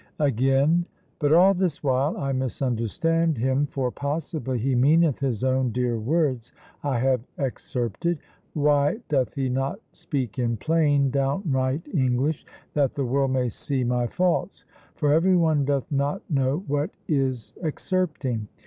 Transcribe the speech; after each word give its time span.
Again: 0.17 0.87
"But 1.19 1.31
all 1.31 1.53
this 1.53 1.83
while 1.83 2.17
I 2.17 2.31
misunderstand 2.31 3.37
him, 3.37 3.67
for 3.67 3.91
possibly 3.91 4.57
he 4.57 4.73
meaneth 4.73 5.19
his 5.19 5.43
own 5.43 5.71
dear 5.71 5.99
words 5.99 6.53
I 6.81 6.97
have 6.97 7.21
excerpted. 7.37 8.17
Why 8.55 9.01
doth 9.09 9.35
he 9.35 9.47
not 9.47 9.77
speak 9.91 10.39
in 10.39 10.57
plain, 10.57 11.11
downright 11.11 11.83
English, 11.93 12.47
that 12.73 12.95
the 12.95 13.05
world 13.05 13.29
may 13.29 13.49
see 13.49 13.83
my 13.83 14.07
faults? 14.07 14.65
For 14.95 15.13
every 15.13 15.35
one 15.35 15.65
doth 15.65 15.91
not 15.91 16.23
know 16.31 16.63
what 16.65 16.89
is 17.07 17.53
excerpting. 17.61 18.47